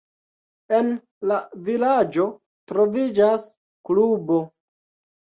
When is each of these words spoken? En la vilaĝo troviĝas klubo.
En 0.77 0.89
la 1.33 1.37
vilaĝo 1.69 2.27
troviĝas 2.73 3.49
klubo. 3.93 4.45